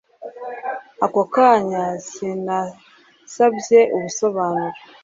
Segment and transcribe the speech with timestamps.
[1.05, 4.77] akokanya sinasabye ubusobanuro